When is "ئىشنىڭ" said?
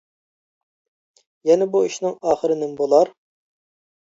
1.89-2.17